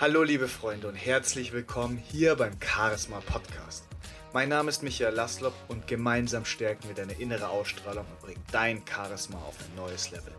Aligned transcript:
Hallo 0.00 0.22
liebe 0.22 0.46
Freunde 0.46 0.86
und 0.86 0.94
herzlich 0.94 1.52
willkommen 1.52 1.96
hier 1.96 2.36
beim 2.36 2.52
Charisma 2.60 3.18
Podcast. 3.18 3.82
Mein 4.32 4.48
Name 4.48 4.68
ist 4.68 4.84
Michael 4.84 5.12
Laslop 5.12 5.54
und 5.66 5.88
gemeinsam 5.88 6.44
stärken 6.44 6.86
wir 6.86 6.94
deine 6.94 7.14
innere 7.14 7.48
Ausstrahlung 7.48 8.06
und 8.06 8.20
bringen 8.20 8.44
dein 8.52 8.80
Charisma 8.86 9.38
auf 9.38 9.56
ein 9.58 9.74
neues 9.74 10.12
Level. 10.12 10.32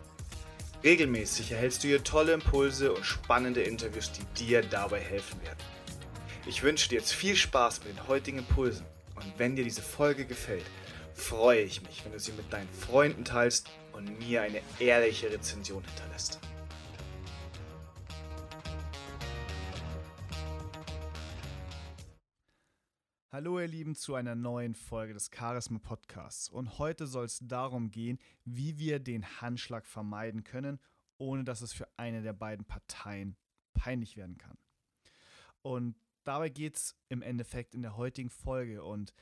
Regelmäßig 0.82 1.52
erhältst 1.52 1.84
du 1.84 1.90
hier 1.90 2.02
tolle 2.06 2.32
Impulse 2.32 2.94
und 2.94 3.06
spannende 3.06 3.62
Interviews, 3.62 4.14
die 4.14 4.46
dir 4.46 4.62
dabei 4.62 5.02
helfen 5.02 5.42
werden. 5.42 5.60
Ich 6.48 6.64
wünsche 6.64 6.88
dir 6.88 7.00
jetzt 7.00 7.12
viel 7.12 7.36
Spaß 7.36 7.84
mit 7.84 7.98
den 7.98 8.08
heutigen 8.08 8.38
Impulsen 8.38 8.86
und 9.16 9.26
wenn 9.36 9.58
dir 9.58 9.66
diese 9.66 9.82
Folge 9.82 10.24
gefällt, 10.24 10.64
freue 11.14 11.64
ich 11.64 11.82
mich, 11.82 12.06
wenn 12.06 12.14
du 12.14 12.20
sie 12.22 12.32
mit 12.32 12.54
deinen 12.54 12.70
Freunden 12.70 13.26
teilst 13.26 13.68
und 13.92 14.20
mir 14.20 14.42
eine 14.42 14.62
ehrliche 14.80 15.30
Rezension 15.30 15.84
hinterlässt. 15.84 16.40
Hallo 23.40 23.58
ihr 23.58 23.70
Lieben 23.70 23.96
zu 23.96 24.16
einer 24.16 24.36
neuen 24.36 24.76
Folge 24.76 25.14
des 25.14 25.32
Charisma 25.34 25.80
Podcasts 25.80 26.50
und 26.50 26.78
heute 26.78 27.08
soll 27.08 27.24
es 27.24 27.40
darum 27.42 27.90
gehen, 27.90 28.20
wie 28.44 28.78
wir 28.80 29.00
den 29.00 29.26
Handschlag 29.40 29.86
vermeiden 29.86 30.44
können, 30.44 30.78
ohne 31.18 31.46
dass 31.46 31.62
es 31.62 31.72
für 31.72 31.88
eine 31.96 32.22
der 32.22 32.34
beiden 32.34 32.66
Parteien 32.66 33.38
peinlich 33.74 34.18
werden 34.18 34.38
kann. 34.38 34.58
Und 35.62 35.96
dabei 36.26 36.50
geht 36.50 36.76
es 36.76 36.98
im 37.08 37.22
Endeffekt 37.22 37.76
in 37.76 37.82
der 37.82 37.96
heutigen 37.96 38.30
Folge 38.30 38.84
und 38.84 39.14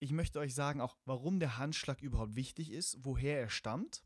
ich 0.00 0.10
möchte 0.10 0.40
euch 0.40 0.56
sagen 0.56 0.80
auch, 0.80 0.96
warum 1.04 1.38
der 1.38 1.56
Handschlag 1.56 2.02
überhaupt 2.02 2.34
wichtig 2.34 2.72
ist, 2.72 2.98
woher 3.04 3.38
er 3.38 3.48
stammt, 3.48 4.02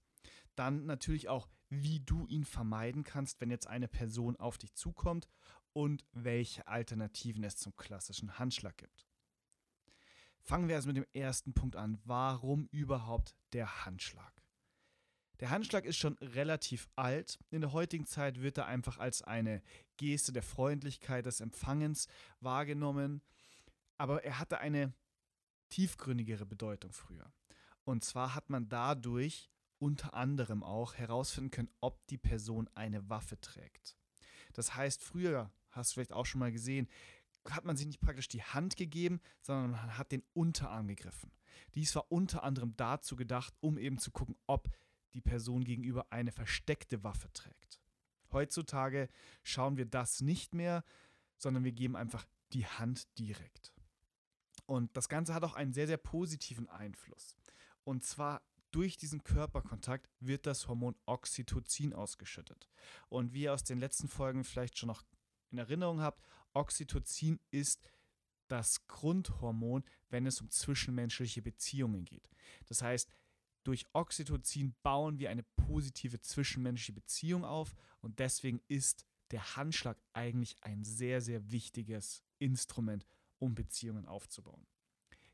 dann 0.54 0.84
natürlich 0.84 1.30
auch, 1.30 1.48
wie 1.70 2.00
du 2.00 2.26
ihn 2.26 2.44
vermeiden 2.44 3.04
kannst, 3.04 3.40
wenn 3.40 3.50
jetzt 3.50 3.68
eine 3.68 3.88
Person 3.88 4.36
auf 4.36 4.58
dich 4.58 4.74
zukommt 4.74 5.30
und 5.72 6.04
welche 6.12 6.68
Alternativen 6.68 7.42
es 7.42 7.56
zum 7.56 7.74
klassischen 7.74 8.38
Handschlag 8.38 8.76
gibt. 8.76 9.06
Fangen 10.46 10.68
wir 10.68 10.76
also 10.76 10.86
mit 10.86 10.96
dem 10.96 11.06
ersten 11.12 11.54
Punkt 11.54 11.74
an. 11.74 11.98
Warum 12.04 12.68
überhaupt 12.70 13.34
der 13.52 13.84
Handschlag? 13.84 14.32
Der 15.40 15.50
Handschlag 15.50 15.84
ist 15.84 15.96
schon 15.96 16.16
relativ 16.18 16.88
alt. 16.94 17.40
In 17.50 17.62
der 17.62 17.72
heutigen 17.72 18.06
Zeit 18.06 18.40
wird 18.40 18.56
er 18.56 18.66
einfach 18.66 18.98
als 18.98 19.22
eine 19.22 19.60
Geste 19.96 20.32
der 20.32 20.44
Freundlichkeit, 20.44 21.26
des 21.26 21.40
Empfangens 21.40 22.06
wahrgenommen. 22.38 23.22
Aber 23.98 24.22
er 24.22 24.38
hatte 24.38 24.58
eine 24.58 24.94
tiefgründigere 25.68 26.46
Bedeutung 26.46 26.92
früher. 26.92 27.32
Und 27.82 28.04
zwar 28.04 28.36
hat 28.36 28.48
man 28.48 28.68
dadurch 28.68 29.50
unter 29.78 30.14
anderem 30.14 30.62
auch 30.62 30.94
herausfinden 30.94 31.50
können, 31.50 31.74
ob 31.80 32.06
die 32.06 32.18
Person 32.18 32.70
eine 32.76 33.10
Waffe 33.10 33.40
trägt. 33.40 33.96
Das 34.52 34.76
heißt, 34.76 35.02
früher, 35.02 35.50
hast 35.70 35.90
du 35.90 35.94
vielleicht 35.94 36.12
auch 36.12 36.24
schon 36.24 36.38
mal 36.38 36.52
gesehen, 36.52 36.88
hat 37.50 37.64
man 37.64 37.76
sich 37.76 37.86
nicht 37.86 38.00
praktisch 38.00 38.28
die 38.28 38.42
Hand 38.42 38.76
gegeben, 38.76 39.20
sondern 39.42 39.72
man 39.72 39.98
hat 39.98 40.12
den 40.12 40.22
Unterarm 40.32 40.88
gegriffen. 40.88 41.30
Dies 41.74 41.94
war 41.94 42.10
unter 42.10 42.42
anderem 42.42 42.74
dazu 42.76 43.16
gedacht, 43.16 43.54
um 43.60 43.78
eben 43.78 43.98
zu 43.98 44.10
gucken, 44.10 44.36
ob 44.46 44.68
die 45.14 45.20
Person 45.20 45.64
gegenüber 45.64 46.12
eine 46.12 46.32
versteckte 46.32 47.02
Waffe 47.02 47.32
trägt. 47.32 47.80
Heutzutage 48.32 49.08
schauen 49.42 49.76
wir 49.76 49.86
das 49.86 50.20
nicht 50.20 50.54
mehr, 50.54 50.84
sondern 51.38 51.64
wir 51.64 51.72
geben 51.72 51.96
einfach 51.96 52.26
die 52.52 52.66
Hand 52.66 53.06
direkt. 53.18 53.72
Und 54.66 54.96
das 54.96 55.08
Ganze 55.08 55.32
hat 55.34 55.44
auch 55.44 55.54
einen 55.54 55.72
sehr, 55.72 55.86
sehr 55.86 55.96
positiven 55.96 56.68
Einfluss. 56.68 57.36
Und 57.84 58.04
zwar 58.04 58.42
durch 58.72 58.96
diesen 58.96 59.22
Körperkontakt 59.22 60.10
wird 60.20 60.44
das 60.44 60.68
Hormon 60.68 60.96
Oxytocin 61.06 61.94
ausgeschüttet. 61.94 62.68
Und 63.08 63.32
wie 63.32 63.44
ihr 63.44 63.54
aus 63.54 63.64
den 63.64 63.78
letzten 63.78 64.08
Folgen 64.08 64.44
vielleicht 64.44 64.76
schon 64.76 64.88
noch 64.88 65.02
in 65.56 65.60
Erinnerung 65.60 66.00
habt, 66.00 66.22
Oxytocin 66.52 67.40
ist 67.50 67.90
das 68.48 68.86
Grundhormon, 68.86 69.84
wenn 70.10 70.26
es 70.26 70.40
um 70.40 70.50
zwischenmenschliche 70.50 71.42
Beziehungen 71.42 72.04
geht. 72.04 72.28
Das 72.66 72.82
heißt, 72.82 73.10
durch 73.64 73.84
Oxytocin 73.92 74.76
bauen 74.82 75.18
wir 75.18 75.30
eine 75.30 75.42
positive 75.42 76.20
zwischenmenschliche 76.20 76.92
Beziehung 76.92 77.44
auf 77.44 77.74
und 78.00 78.20
deswegen 78.20 78.60
ist 78.68 79.04
der 79.32 79.56
Handschlag 79.56 79.98
eigentlich 80.12 80.56
ein 80.62 80.84
sehr, 80.84 81.20
sehr 81.20 81.50
wichtiges 81.50 82.22
Instrument, 82.38 83.06
um 83.38 83.54
Beziehungen 83.54 84.06
aufzubauen. 84.06 84.66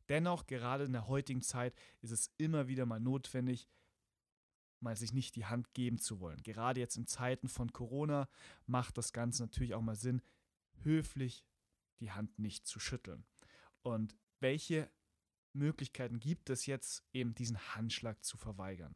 Dennoch, 0.08 0.46
gerade 0.46 0.84
in 0.84 0.92
der 0.92 1.08
heutigen 1.08 1.42
Zeit 1.42 1.75
ist 2.00 2.10
es 2.10 2.30
immer 2.38 2.69
wieder 2.69 2.86
mal 2.86 3.00
notwendig, 3.00 3.69
mal 4.82 4.97
sich 4.97 5.12
nicht 5.12 5.37
die 5.37 5.47
Hand 5.47 5.72
geben 5.75 5.98
zu 5.98 6.20
wollen. 6.20 6.43
Gerade 6.43 6.81
jetzt 6.81 6.97
in 6.97 7.06
Zeiten 7.06 7.48
von 7.48 7.72
Corona 7.72 8.28
macht 8.66 8.98
das 8.98 9.12
Ganze 9.12 9.43
natürlich 9.43 9.75
auch 9.75 9.82
mal 9.82 9.97
Sinn, 9.97 10.22
höflich 10.82 11.44
die 12.00 12.10
Hand 12.10 12.38
nicht 12.38 12.66
zu 12.66 12.81
schütteln. 12.81 13.25
Und 13.82 14.16
welche 14.41 14.91
Möglichkeiten 15.53 16.19
gibt 16.19 16.50
es 16.50 16.66
jetzt, 16.66 17.04
eben 17.12 17.34
diesen 17.34 17.59
Handschlag 17.75 18.25
zu 18.25 18.37
verweigern? 18.37 18.94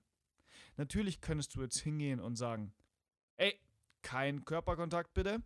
Natürlich 0.76 1.20
könntest 1.20 1.54
du 1.54 1.62
jetzt 1.62 1.78
hingehen 1.78 2.20
und 2.20 2.36
sagen, 2.36 2.74
ey, 3.36 3.58
kein 4.02 4.44
Körperkontakt 4.44 5.14
bitte, 5.14 5.42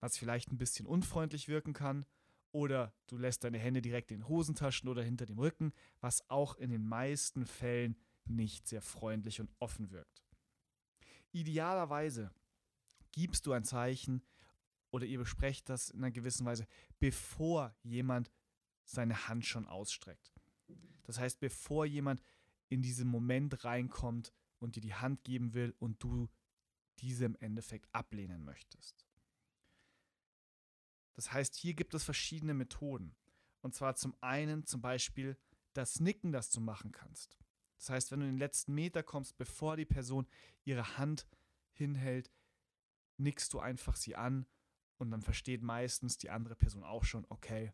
was 0.00 0.18
vielleicht 0.18 0.50
ein 0.50 0.58
bisschen 0.58 0.86
unfreundlich 0.86 1.48
wirken 1.48 1.72
kann, 1.72 2.06
oder 2.52 2.94
du 3.06 3.16
lässt 3.16 3.44
deine 3.44 3.58
Hände 3.58 3.80
direkt 3.80 4.10
in 4.10 4.18
den 4.18 4.28
Hosentaschen 4.28 4.88
oder 4.88 5.02
hinter 5.02 5.24
dem 5.24 5.38
Rücken, 5.38 5.72
was 6.00 6.28
auch 6.28 6.54
in 6.56 6.70
den 6.70 6.86
meisten 6.86 7.46
Fällen 7.46 7.96
nicht 8.26 8.68
sehr 8.68 8.82
freundlich 8.82 9.40
und 9.40 9.50
offen 9.58 9.90
wirkt. 9.90 10.24
Idealerweise 11.32 12.32
gibst 13.12 13.46
du 13.46 13.52
ein 13.52 13.64
Zeichen, 13.64 14.22
oder 14.90 15.06
ihr 15.06 15.18
besprecht 15.18 15.68
das 15.68 15.88
in 15.88 16.00
einer 16.00 16.10
gewissen 16.10 16.44
Weise, 16.44 16.66
bevor 16.98 17.74
jemand 17.82 18.30
seine 18.84 19.26
Hand 19.28 19.46
schon 19.46 19.66
ausstreckt. 19.66 20.32
Das 21.04 21.18
heißt, 21.18 21.40
bevor 21.40 21.86
jemand 21.86 22.22
in 22.68 22.82
diesen 22.82 23.08
Moment 23.08 23.64
reinkommt 23.64 24.32
und 24.58 24.76
dir 24.76 24.80
die 24.80 24.94
Hand 24.94 25.24
geben 25.24 25.54
will 25.54 25.74
und 25.78 26.02
du 26.02 26.28
diese 26.98 27.24
im 27.24 27.36
Endeffekt 27.36 27.88
ablehnen 27.94 28.44
möchtest. 28.44 29.06
Das 31.14 31.32
heißt, 31.32 31.54
hier 31.56 31.74
gibt 31.74 31.94
es 31.94 32.04
verschiedene 32.04 32.54
Methoden. 32.54 33.14
Und 33.60 33.74
zwar 33.74 33.94
zum 33.94 34.14
einen 34.20 34.66
zum 34.66 34.80
Beispiel 34.80 35.36
das 35.72 36.00
Nicken, 36.00 36.32
das 36.32 36.50
du 36.50 36.60
machen 36.60 36.92
kannst. 36.92 37.38
Das 37.82 37.90
heißt, 37.90 38.12
wenn 38.12 38.20
du 38.20 38.26
in 38.26 38.34
den 38.34 38.38
letzten 38.38 38.74
Meter 38.74 39.02
kommst, 39.02 39.36
bevor 39.38 39.76
die 39.76 39.84
Person 39.84 40.28
ihre 40.62 40.98
Hand 40.98 41.26
hinhält, 41.72 42.30
nickst 43.16 43.52
du 43.52 43.58
einfach 43.58 43.96
sie 43.96 44.14
an 44.14 44.46
und 44.98 45.10
dann 45.10 45.20
versteht 45.20 45.62
meistens 45.62 46.16
die 46.16 46.30
andere 46.30 46.54
Person 46.54 46.84
auch 46.84 47.02
schon, 47.02 47.26
okay, 47.28 47.72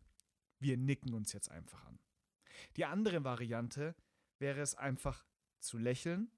wir 0.57 0.77
nicken 0.77 1.13
uns 1.13 1.31
jetzt 1.31 1.51
einfach 1.51 1.85
an. 1.85 1.99
Die 2.75 2.85
andere 2.85 3.23
Variante 3.23 3.95
wäre 4.39 4.61
es 4.61 4.73
einfach 4.73 5.27
zu 5.59 5.77
lächeln 5.77 6.31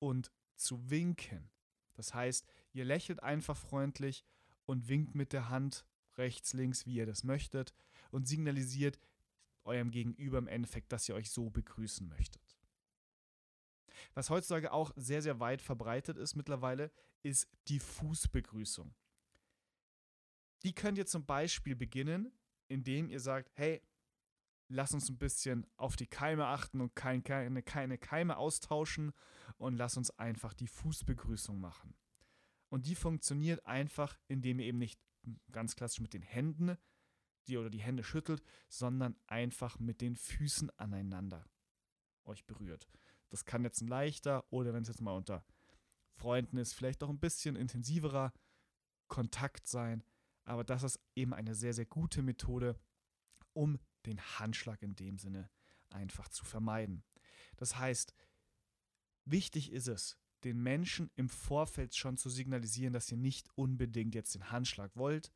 und 0.00 0.32
zu 0.56 0.90
winken. 0.90 1.48
Das 1.94 2.14
heißt, 2.14 2.44
ihr 2.72 2.84
lächelt 2.84 3.22
einfach 3.22 3.56
freundlich 3.56 4.24
und 4.66 4.88
winkt 4.88 5.14
mit 5.14 5.32
der 5.32 5.48
Hand 5.48 5.86
rechts, 6.16 6.54
links, 6.54 6.86
wie 6.86 6.94
ihr 6.94 7.06
das 7.06 7.22
möchtet 7.22 7.72
und 8.10 8.26
signalisiert 8.26 8.98
eurem 9.62 9.92
Gegenüber 9.92 10.38
im 10.38 10.48
Endeffekt, 10.48 10.90
dass 10.90 11.08
ihr 11.08 11.14
euch 11.14 11.30
so 11.30 11.50
begrüßen 11.50 12.08
möchtet. 12.08 12.51
Was 14.14 14.30
heutzutage 14.30 14.72
auch 14.72 14.92
sehr, 14.96 15.22
sehr 15.22 15.40
weit 15.40 15.62
verbreitet 15.62 16.16
ist 16.16 16.34
mittlerweile, 16.34 16.90
ist 17.22 17.48
die 17.68 17.78
Fußbegrüßung. 17.78 18.94
Die 20.62 20.74
könnt 20.74 20.98
ihr 20.98 21.06
zum 21.06 21.24
Beispiel 21.24 21.74
beginnen, 21.74 22.32
indem 22.68 23.08
ihr 23.08 23.20
sagt, 23.20 23.50
hey, 23.54 23.82
lass 24.68 24.92
uns 24.92 25.08
ein 25.08 25.18
bisschen 25.18 25.66
auf 25.76 25.96
die 25.96 26.06
Keime 26.06 26.46
achten 26.46 26.80
und 26.80 26.94
kein, 26.94 27.24
keine, 27.24 27.62
keine 27.62 27.98
Keime 27.98 28.36
austauschen 28.36 29.12
und 29.56 29.76
lass 29.76 29.96
uns 29.96 30.10
einfach 30.18 30.54
die 30.54 30.68
Fußbegrüßung 30.68 31.60
machen. 31.60 31.94
Und 32.68 32.86
die 32.86 32.94
funktioniert 32.94 33.66
einfach, 33.66 34.18
indem 34.28 34.60
ihr 34.60 34.66
eben 34.66 34.78
nicht 34.78 35.00
ganz 35.50 35.76
klassisch 35.76 36.00
mit 36.00 36.14
den 36.14 36.22
Händen 36.22 36.76
die 37.48 37.56
oder 37.58 37.70
die 37.70 37.82
Hände 37.82 38.04
schüttelt, 38.04 38.42
sondern 38.68 39.16
einfach 39.26 39.78
mit 39.78 40.00
den 40.00 40.16
Füßen 40.16 40.70
aneinander 40.78 41.44
euch 42.24 42.44
berührt. 42.46 42.88
Das 43.32 43.46
kann 43.46 43.64
jetzt 43.64 43.80
ein 43.80 43.88
leichter 43.88 44.44
oder 44.52 44.74
wenn 44.74 44.82
es 44.82 44.88
jetzt 44.88 45.00
mal 45.00 45.16
unter 45.16 45.42
Freunden 46.12 46.58
ist, 46.58 46.74
vielleicht 46.74 47.02
auch 47.02 47.08
ein 47.08 47.18
bisschen 47.18 47.56
intensiverer 47.56 48.30
Kontakt 49.08 49.66
sein, 49.66 50.04
aber 50.44 50.64
das 50.64 50.82
ist 50.82 51.00
eben 51.16 51.32
eine 51.32 51.54
sehr, 51.54 51.72
sehr 51.72 51.86
gute 51.86 52.20
Methode, 52.20 52.78
um 53.54 53.78
den 54.04 54.20
Handschlag 54.20 54.82
in 54.82 54.96
dem 54.96 55.18
Sinne 55.18 55.48
einfach 55.88 56.28
zu 56.28 56.44
vermeiden. 56.44 57.04
Das 57.56 57.78
heißt, 57.78 58.12
wichtig 59.24 59.72
ist 59.72 59.88
es, 59.88 60.18
den 60.44 60.62
Menschen 60.62 61.10
im 61.14 61.30
Vorfeld 61.30 61.94
schon 61.94 62.18
zu 62.18 62.28
signalisieren, 62.28 62.92
dass 62.92 63.10
ihr 63.10 63.16
nicht 63.16 63.48
unbedingt 63.54 64.14
jetzt 64.14 64.34
den 64.34 64.50
Handschlag 64.50 64.94
wollt. 64.94 65.32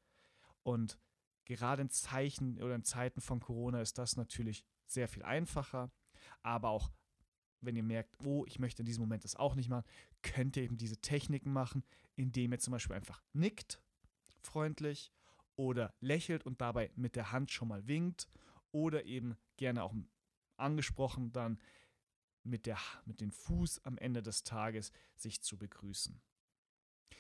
Und 0.63 0.99
gerade 1.47 1.81
in 1.81 1.89
Zeichen 1.89 2.61
oder 2.61 2.75
in 2.75 2.85
Zeiten 2.85 3.23
von 3.23 3.41
Corona 3.41 3.81
ist 3.81 3.97
das 3.97 4.17
natürlich 4.17 4.67
sehr 4.85 5.09
viel 5.09 5.23
einfacher. 5.23 5.91
Aber 6.43 6.69
auch 6.69 6.91
wenn 7.67 7.77
ihr 7.77 7.83
merkt, 7.83 8.17
oh, 8.25 8.45
ich 8.47 8.59
möchte 8.59 8.83
in 8.83 8.87
diesem 8.87 9.03
Moment 9.03 9.25
das 9.25 9.37
auch 9.37 9.55
nicht 9.55 9.69
machen, 9.69 9.85
könnt 10.23 10.57
ihr 10.57 10.63
eben 10.63 10.79
diese 10.79 10.97
Techniken 10.97 11.53
machen, 11.53 11.85
indem 12.15 12.53
ihr 12.53 12.59
zum 12.59 12.73
Beispiel 12.73 12.97
einfach 12.97 13.23
nickt 13.33 13.81
gastfreundlich 14.47 15.13
oder 15.57 15.95
lächelt 16.01 16.45
und 16.45 16.61
dabei 16.61 16.91
mit 16.97 17.17
der 17.17 17.33
Hand 17.33 17.51
schon 17.51 17.69
mal 17.69 17.87
winkt 17.87 18.29
oder 18.71 19.05
eben 19.05 19.37
gerne 19.57 19.83
auch 19.83 19.95
angesprochen 20.57 21.33
dann 21.33 21.59
mit, 22.45 22.67
der, 22.67 22.79
mit 23.05 23.21
dem 23.21 23.33
Fuß 23.33 23.85
am 23.85 23.99
Ende 23.99 24.23
des 24.23 24.45
Tages 24.45 24.93
sich 25.17 25.43
zu 25.43 25.59
begrüßen. 25.59 26.21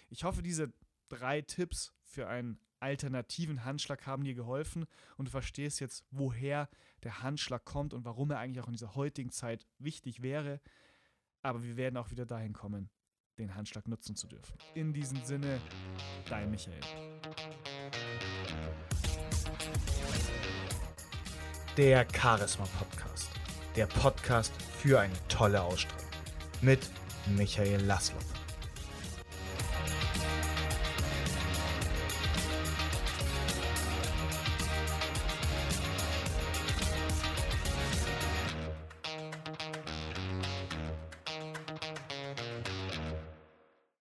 Ich 0.08 0.24
hoffe, 0.24 0.42
diese 0.42 0.72
drei 1.08 1.42
Tipps 1.42 1.92
für 2.04 2.28
einen 2.28 2.60
alternativen 2.80 3.64
Handschlag 3.64 4.06
haben 4.06 4.24
dir 4.24 4.34
geholfen 4.34 4.86
und 5.16 5.26
du 5.26 5.30
verstehst 5.30 5.80
jetzt, 5.80 6.04
woher 6.10 6.68
der 7.02 7.22
Handschlag 7.22 7.64
kommt 7.64 7.94
und 7.94 8.04
warum 8.04 8.30
er 8.30 8.38
eigentlich 8.38 8.62
auch 8.62 8.68
in 8.68 8.74
dieser 8.74 8.94
heutigen 8.94 9.30
Zeit 9.30 9.66
wichtig 9.78 10.22
wäre. 10.22 10.60
Aber 11.42 11.62
wir 11.62 11.76
werden 11.76 11.96
auch 11.96 12.10
wieder 12.10 12.26
dahin 12.26 12.52
kommen, 12.52 12.90
den 13.38 13.54
Handschlag 13.54 13.88
nutzen 13.88 14.16
zu 14.16 14.26
dürfen. 14.26 14.56
In 14.74 14.92
diesem 14.92 15.22
Sinne, 15.24 15.60
dein 16.28 16.50
Michael. 16.50 16.80
Der 21.76 22.06
Charisma 22.12 22.66
Podcast. 22.78 23.30
Der 23.76 23.86
Podcast 23.86 24.52
für 24.62 25.00
eine 25.00 25.14
tolle 25.28 25.62
Ausstrahlung. 25.62 26.06
Mit 26.62 26.90
Michael 27.36 27.82
Laszlo. 27.82 28.18